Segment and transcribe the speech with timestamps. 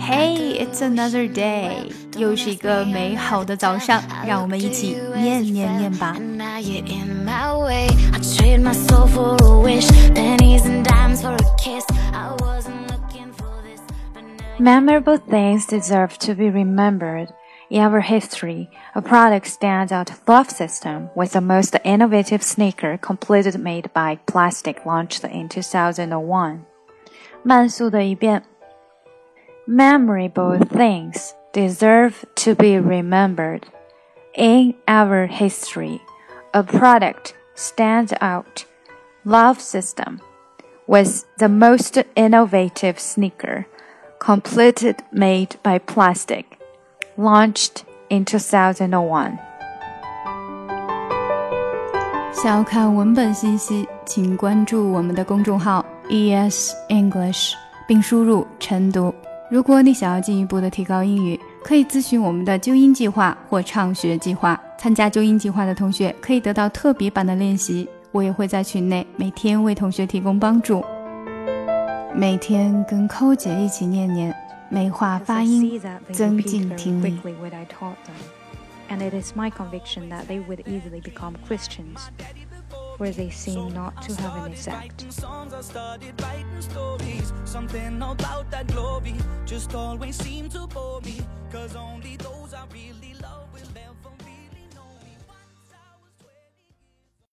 [0.00, 6.16] Hey, it's another day，又是一个美好的早上，让我们一起念念念吧。
[14.58, 17.28] Memorable things deserve to be remembered.
[17.70, 23.60] In our history, a product stands out Love System was the most innovative sneaker completed
[23.60, 26.62] made by Plastic launched in 2001.
[27.44, 28.42] 慢速的一遍。
[29.67, 33.63] Memorable things deserve to be remembered.
[34.35, 36.01] In our history,
[36.53, 38.65] a product stands out.
[39.23, 40.21] Love System
[40.87, 43.65] was the most innovative sneaker
[44.19, 46.59] completed made by plastic
[47.17, 49.37] launched in 2001.
[52.31, 57.53] 想要看文本信息，请关注我们的公众号 ES English，
[57.87, 59.13] 并输入晨读。
[59.50, 64.58] 如果你想要进一步的提高英语，可以咨询我们的纠音计划或畅学计划。
[64.78, 70.84] 参加纠音计划的同学可以得到特别版的练习，我也会在群内每天为同学提供帮助。
[72.14, 74.34] 每天跟寇姐一起念念。
[74.72, 75.80] 美化发音，
[76.12, 77.18] 增进听力。
[78.88, 82.06] And it is my conviction that they would easily become Christians,
[83.00, 85.06] where they seem not to have any sect.
[87.44, 89.14] Something about that glory
[89.46, 91.74] just always seemed to bore me, cause